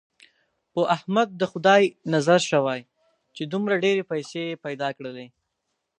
په 0.73 0.81
احمد 0.95 1.29
د 1.41 1.43
خدای 1.51 1.83
نظر 2.13 2.39
شوی، 2.51 2.81
چې 3.35 3.43
دومره 3.53 3.75
ډېرې 3.83 4.03
پیسې 4.11 4.39
یې 4.49 4.61
پیدا 4.65 4.89
کړلې. 4.97 5.27